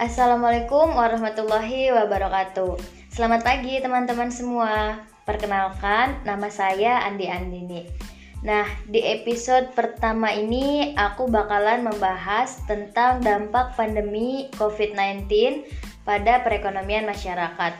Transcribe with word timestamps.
Assalamualaikum 0.00 0.96
warahmatullahi 0.96 1.92
wabarakatuh. 1.92 2.72
Selamat 3.12 3.44
pagi 3.44 3.84
teman-teman 3.84 4.32
semua. 4.32 5.04
Perkenalkan, 5.28 6.24
nama 6.24 6.48
saya 6.48 7.04
Andi 7.04 7.28
Andini. 7.28 7.84
Nah, 8.40 8.64
di 8.88 9.04
episode 9.04 9.76
pertama 9.76 10.32
ini 10.32 10.96
aku 10.96 11.28
bakalan 11.28 11.84
membahas 11.84 12.64
tentang 12.64 13.20
dampak 13.20 13.76
pandemi 13.76 14.48
COVID-19 14.56 15.68
pada 16.08 16.40
perekonomian 16.48 17.04
masyarakat. 17.04 17.76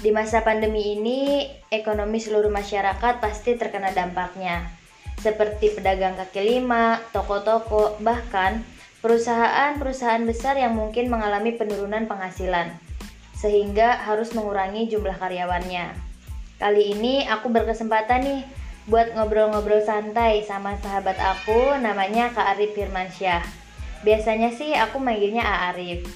Di 0.00 0.08
masa 0.08 0.40
pandemi 0.40 0.96
ini, 0.96 1.52
ekonomi 1.68 2.16
seluruh 2.16 2.48
masyarakat 2.48 3.20
pasti 3.20 3.60
terkena 3.60 3.92
dampaknya, 3.92 4.72
seperti 5.20 5.76
pedagang 5.76 6.16
kaki 6.16 6.48
lima, 6.48 6.96
toko-toko, 7.12 8.00
bahkan 8.00 8.64
perusahaan-perusahaan 9.02 10.22
besar 10.22 10.54
yang 10.54 10.78
mungkin 10.78 11.10
mengalami 11.10 11.58
penurunan 11.58 12.06
penghasilan, 12.06 12.70
sehingga 13.34 13.98
harus 13.98 14.30
mengurangi 14.32 14.86
jumlah 14.86 15.18
karyawannya. 15.18 15.90
Kali 16.62 16.94
ini 16.94 17.26
aku 17.26 17.50
berkesempatan 17.50 18.22
nih 18.22 18.42
buat 18.86 19.10
ngobrol-ngobrol 19.18 19.82
santai 19.82 20.46
sama 20.46 20.78
sahabat 20.78 21.18
aku 21.18 21.74
namanya 21.82 22.30
Kak 22.30 22.54
Arif 22.54 22.78
Firmansyah. 22.78 23.42
Biasanya 24.06 24.54
sih 24.54 24.74
aku 24.78 25.02
manggilnya 25.02 25.42
A 25.42 25.74
Arif. 25.74 26.06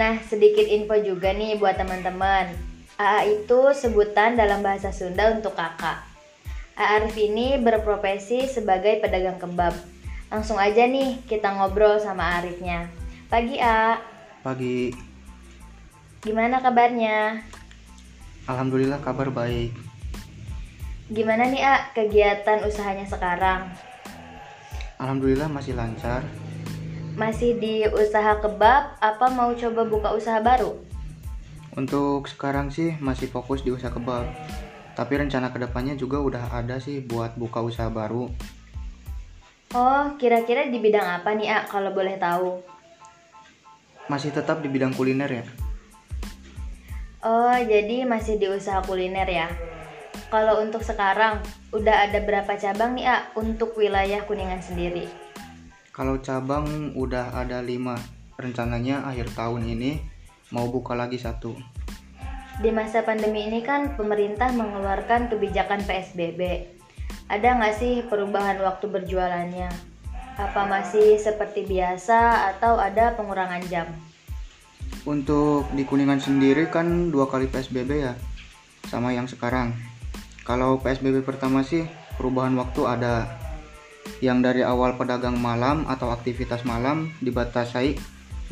Nah, 0.00 0.18
sedikit 0.24 0.64
info 0.64 0.96
juga 1.00 1.36
nih 1.36 1.60
buat 1.60 1.76
teman-teman. 1.76 2.52
AA 2.96 3.40
itu 3.40 3.76
sebutan 3.76 4.36
dalam 4.36 4.64
bahasa 4.64 4.88
Sunda 4.92 5.32
untuk 5.32 5.52
kakak. 5.52 6.00
A 6.80 6.98
Arif 7.00 7.16
ini 7.20 7.60
berprofesi 7.60 8.48
sebagai 8.48 9.04
pedagang 9.04 9.36
kebab. 9.36 9.93
Langsung 10.32 10.56
aja 10.56 10.84
nih 10.88 11.20
kita 11.28 11.52
ngobrol 11.52 12.00
sama 12.00 12.40
Arifnya. 12.40 12.88
Pagi 13.28 13.60
A. 13.60 13.98
Pagi. 14.44 14.94
Gimana 16.24 16.60
kabarnya? 16.60 17.40
Alhamdulillah 18.44 19.00
kabar 19.00 19.28
baik. 19.32 19.72
Gimana 21.12 21.48
nih 21.48 21.60
A 21.64 21.92
kegiatan 21.92 22.64
usahanya 22.64 23.04
sekarang? 23.04 23.68
Alhamdulillah 24.96 25.52
masih 25.52 25.76
lancar. 25.76 26.24
Masih 27.14 27.60
di 27.60 27.84
usaha 27.86 28.40
kebab 28.40 28.96
apa 28.98 29.26
mau 29.30 29.52
coba 29.52 29.84
buka 29.84 30.16
usaha 30.16 30.40
baru? 30.40 30.80
Untuk 31.76 32.26
sekarang 32.30 32.72
sih 32.72 32.96
masih 33.02 33.28
fokus 33.28 33.60
di 33.60 33.70
usaha 33.74 33.92
kebab. 33.92 34.26
Tapi 34.94 35.12
rencana 35.18 35.50
ke 35.50 35.58
depannya 35.58 35.98
juga 35.98 36.22
udah 36.22 36.54
ada 36.54 36.78
sih 36.78 37.02
buat 37.02 37.34
buka 37.34 37.60
usaha 37.60 37.90
baru. 37.90 38.30
Oh, 39.74 40.14
kira-kira 40.22 40.70
di 40.70 40.78
bidang 40.78 41.18
apa 41.18 41.34
nih 41.34 41.50
A 41.50 41.66
kalau 41.66 41.90
boleh 41.90 42.14
tahu? 42.14 42.62
Masih 44.06 44.30
tetap 44.30 44.62
di 44.62 44.70
bidang 44.70 44.94
kuliner 44.94 45.26
ya. 45.26 45.44
Oh, 47.26 47.58
jadi 47.58 48.06
masih 48.06 48.38
di 48.38 48.46
usaha 48.46 48.78
kuliner 48.86 49.26
ya? 49.26 49.50
Kalau 50.30 50.62
untuk 50.62 50.86
sekarang, 50.86 51.42
udah 51.74 52.06
ada 52.06 52.22
berapa 52.22 52.54
cabang 52.54 52.94
nih, 52.94 53.06
A, 53.10 53.16
untuk 53.34 53.74
wilayah 53.74 54.22
Kuningan 54.22 54.62
sendiri? 54.62 55.10
Kalau 55.90 56.22
cabang 56.22 56.94
udah 56.94 57.34
ada 57.34 57.58
lima, 57.58 57.98
rencananya 58.38 59.02
akhir 59.10 59.34
tahun 59.34 59.62
ini 59.74 59.98
mau 60.54 60.70
buka 60.70 60.94
lagi 60.94 61.18
satu. 61.18 61.54
Di 62.62 62.70
masa 62.70 63.02
pandemi 63.02 63.46
ini 63.46 63.58
kan 63.62 63.98
pemerintah 63.98 64.54
mengeluarkan 64.54 65.30
kebijakan 65.30 65.82
PSBB. 65.82 66.73
Ada 67.24 67.56
nggak 67.56 67.74
sih 67.80 68.04
perubahan 68.04 68.60
waktu 68.60 68.84
berjualannya? 68.84 69.72
Apa 70.36 70.68
masih 70.68 71.16
seperti 71.16 71.64
biasa 71.64 72.52
atau 72.52 72.76
ada 72.76 73.16
pengurangan 73.16 73.64
jam? 73.72 73.88
Untuk 75.08 75.64
di 75.72 75.88
Kuningan 75.88 76.20
sendiri 76.20 76.68
kan 76.68 77.08
dua 77.08 77.24
kali 77.24 77.48
PSBB 77.48 77.90
ya, 78.04 78.12
sama 78.92 79.16
yang 79.16 79.24
sekarang. 79.24 79.72
Kalau 80.44 80.76
PSBB 80.84 81.24
pertama 81.24 81.64
sih 81.64 81.88
perubahan 82.20 82.52
waktu 82.60 82.84
ada 82.84 83.40
yang 84.20 84.44
dari 84.44 84.60
awal 84.60 85.00
pedagang 85.00 85.40
malam 85.40 85.88
atau 85.88 86.12
aktivitas 86.12 86.68
malam 86.68 87.08
dibatasi 87.24 87.96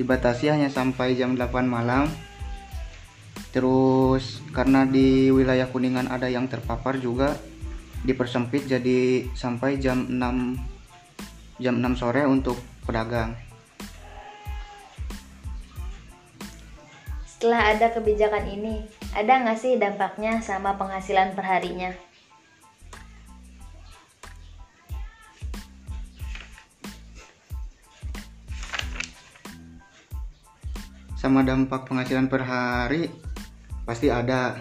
dibatasi 0.00 0.48
hanya 0.48 0.72
sampai 0.72 1.12
jam 1.12 1.36
8 1.36 1.68
malam. 1.68 2.08
Terus 3.52 4.40
karena 4.56 4.88
di 4.88 5.28
wilayah 5.28 5.68
Kuningan 5.68 6.08
ada 6.08 6.32
yang 6.32 6.48
terpapar 6.48 6.96
juga 6.96 7.36
dipersempit 8.02 8.66
jadi 8.66 9.30
sampai 9.34 9.78
jam 9.78 10.06
6 10.10 11.62
jam 11.62 11.74
6 11.78 11.94
sore 11.94 12.26
untuk 12.26 12.58
pedagang. 12.82 13.38
Setelah 17.26 17.74
ada 17.74 17.90
kebijakan 17.90 18.46
ini, 18.46 18.86
ada 19.14 19.42
nggak 19.42 19.58
sih 19.58 19.74
dampaknya 19.74 20.38
sama 20.42 20.78
penghasilan 20.78 21.34
perharinya? 21.34 21.90
Sama 31.18 31.46
dampak 31.46 31.86
penghasilan 31.86 32.26
per 32.26 32.42
hari 32.42 33.06
pasti 33.86 34.10
ada. 34.10 34.58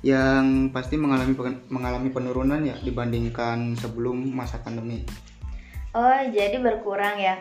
Yang 0.00 0.72
pasti 0.72 0.96
mengalami 0.96 1.36
mengalami 1.68 2.08
penurunan 2.08 2.60
ya 2.64 2.76
dibandingkan 2.80 3.76
sebelum 3.76 4.16
masa 4.32 4.60
pandemi. 4.64 5.04
Oh, 5.92 6.20
jadi 6.30 6.56
berkurang 6.62 7.18
ya. 7.18 7.36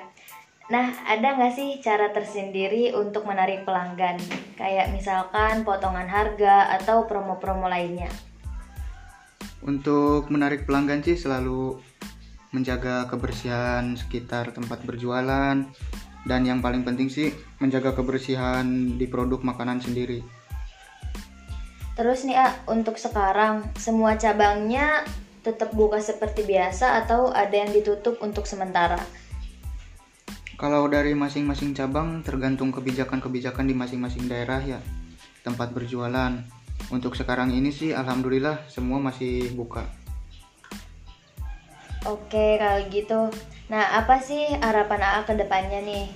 Nah, 0.69 0.93
ada 1.09 1.33
nggak 1.33 1.53
sih 1.57 1.81
cara 1.81 2.13
tersendiri 2.13 2.93
untuk 2.93 3.25
menarik 3.25 3.65
pelanggan? 3.65 4.21
Kayak 4.53 4.93
misalkan 4.93 5.65
potongan 5.65 6.05
harga 6.05 6.77
atau 6.77 7.09
promo-promo 7.09 7.65
lainnya. 7.65 8.09
Untuk 9.65 10.29
menarik 10.29 10.69
pelanggan 10.69 11.01
sih 11.01 11.17
selalu 11.17 11.81
menjaga 12.53 13.05
kebersihan 13.09 13.97
sekitar 13.97 14.53
tempat 14.53 14.81
berjualan 14.85 15.57
dan 16.25 16.41
yang 16.45 16.61
paling 16.61 16.85
penting 16.85 17.09
sih 17.09 17.33
menjaga 17.61 17.97
kebersihan 17.97 18.65
di 18.97 19.05
produk 19.09 19.41
makanan 19.41 19.81
sendiri. 19.81 20.21
Terus 21.99 22.23
nih, 22.23 22.39
ah, 22.39 22.55
untuk 22.71 22.95
sekarang 22.95 23.75
semua 23.75 24.15
cabangnya 24.15 25.03
tetap 25.43 25.75
buka 25.75 25.99
seperti 25.99 26.47
biasa 26.47 27.03
atau 27.03 27.27
ada 27.27 27.51
yang 27.51 27.75
ditutup 27.75 28.15
untuk 28.23 28.47
sementara? 28.47 28.95
Kalau 30.55 30.87
dari 30.87 31.11
masing-masing 31.11 31.75
cabang 31.75 32.23
tergantung 32.23 32.71
kebijakan-kebijakan 32.71 33.67
di 33.67 33.75
masing-masing 33.75 34.31
daerah 34.31 34.63
ya 34.63 34.79
tempat 35.43 35.75
berjualan. 35.75 36.39
Untuk 36.87 37.19
sekarang 37.19 37.51
ini 37.51 37.67
sih 37.67 37.91
alhamdulillah 37.91 38.63
semua 38.71 39.03
masih 39.03 39.51
buka. 39.51 39.83
Oke, 42.07 42.55
kalau 42.63 42.79
gitu. 42.87 43.27
Nah, 43.67 43.99
apa 43.99 44.23
sih 44.23 44.47
harapan 44.63 45.03
AA 45.03 45.21
ke 45.27 45.33
depannya 45.35 45.83
nih? 45.83 46.07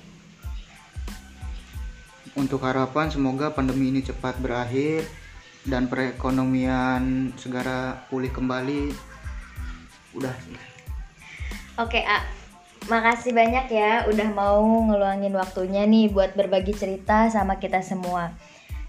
Untuk 2.39 2.63
harapan 2.63 3.11
semoga 3.11 3.51
pandemi 3.51 3.91
ini 3.91 3.99
cepat 3.99 4.39
berakhir 4.39 5.22
dan 5.63 5.87
perekonomian 5.87 7.31
segera 7.39 8.03
pulih 8.11 8.31
kembali. 8.31 8.91
Udah. 10.15 10.35
Oke, 11.79 12.03
A. 12.03 12.21
Makasih 12.91 13.31
banyak 13.31 13.71
ya 13.71 14.03
udah 14.11 14.29
mau 14.35 14.59
ngeluangin 14.91 15.31
waktunya 15.39 15.87
nih 15.87 16.11
buat 16.11 16.35
berbagi 16.35 16.75
cerita 16.75 17.31
sama 17.31 17.55
kita 17.55 17.79
semua. 17.79 18.35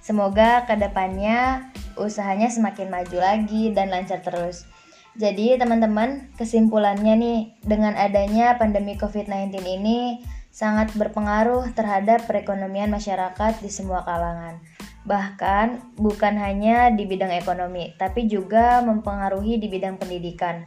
Semoga 0.02 0.66
ke 0.66 0.74
depannya 0.74 1.70
usahanya 1.94 2.50
semakin 2.50 2.90
maju 2.90 3.16
lagi 3.22 3.70
dan 3.70 3.94
lancar 3.94 4.18
terus. 4.20 4.66
Jadi 5.14 5.54
teman-teman, 5.54 6.26
kesimpulannya 6.34 7.14
nih, 7.14 7.40
dengan 7.62 7.94
adanya 7.94 8.58
pandemi 8.58 8.98
COVID-19 8.98 9.62
ini 9.62 10.26
sangat 10.50 10.90
berpengaruh 10.98 11.70
terhadap 11.78 12.26
perekonomian 12.26 12.90
masyarakat 12.90 13.62
di 13.62 13.70
semua 13.70 14.02
kalangan. 14.02 14.58
Bahkan 15.04 15.96
bukan 16.00 16.34
hanya 16.40 16.88
di 16.88 17.04
bidang 17.04 17.32
ekonomi, 17.32 17.92
tapi 18.00 18.24
juga 18.24 18.80
mempengaruhi 18.80 19.60
di 19.60 19.68
bidang 19.68 20.00
pendidikan. 20.00 20.64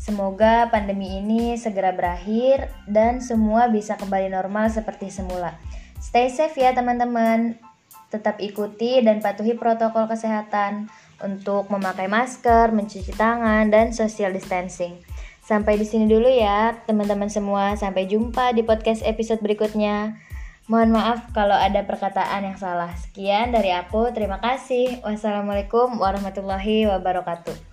Semoga 0.00 0.68
pandemi 0.72 1.20
ini 1.20 1.60
segera 1.60 1.92
berakhir 1.92 2.72
dan 2.88 3.20
semua 3.20 3.68
bisa 3.68 4.00
kembali 4.00 4.32
normal 4.32 4.72
seperti 4.72 5.12
semula. 5.12 5.56
Stay 6.00 6.32
safe 6.32 6.56
ya 6.56 6.72
teman-teman. 6.72 7.60
Tetap 8.08 8.40
ikuti 8.40 9.04
dan 9.04 9.20
patuhi 9.20 9.54
protokol 9.54 10.08
kesehatan 10.08 10.88
untuk 11.20 11.68
memakai 11.68 12.08
masker, 12.08 12.72
mencuci 12.72 13.12
tangan, 13.12 13.68
dan 13.68 13.92
social 13.92 14.32
distancing. 14.32 14.98
Sampai 15.44 15.76
di 15.76 15.84
sini 15.84 16.08
dulu 16.08 16.26
ya, 16.26 16.80
teman-teman 16.88 17.28
semua. 17.28 17.76
Sampai 17.76 18.08
jumpa 18.08 18.56
di 18.56 18.64
podcast 18.64 19.04
episode 19.04 19.44
berikutnya. 19.44 20.16
Mohon 20.70 21.02
maaf 21.02 21.34
kalau 21.34 21.58
ada 21.58 21.82
perkataan 21.82 22.46
yang 22.46 22.54
salah. 22.54 22.94
Sekian 22.94 23.50
dari 23.50 23.74
aku, 23.74 24.14
terima 24.14 24.38
kasih. 24.38 25.02
Wassalamualaikum 25.02 25.98
warahmatullahi 25.98 26.86
wabarakatuh. 26.86 27.69